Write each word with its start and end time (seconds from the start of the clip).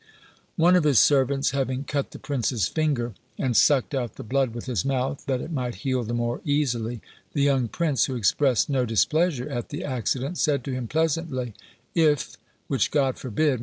One 0.55 0.75
of 0.75 0.83
his 0.83 0.97
servants 0.97 1.51
having 1.51 1.83
cut 1.83 2.09
the 2.09 2.17
prince's 2.17 2.67
finger, 2.67 3.13
and 3.37 3.55
sucked 3.55 3.93
out 3.93 4.15
the 4.15 4.23
blood 4.23 4.49
with 4.55 4.65
his 4.65 4.83
mouth, 4.83 5.23
that 5.27 5.41
it 5.41 5.51
might 5.51 5.75
heal 5.85 6.03
the 6.03 6.15
more 6.15 6.41
easily, 6.43 7.01
the 7.33 7.43
young 7.43 7.67
prince, 7.67 8.05
who 8.05 8.15
expressed 8.15 8.67
no 8.67 8.83
displeasure 8.83 9.47
at 9.47 9.69
the 9.69 9.83
accident, 9.83 10.39
said 10.39 10.63
to 10.63 10.73
him 10.73 10.87
pleasantly, 10.87 11.53
"If, 11.93 12.35
which 12.67 12.89
God 12.89 13.19
forbid! 13.19 13.59